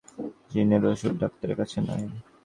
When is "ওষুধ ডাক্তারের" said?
0.91-1.55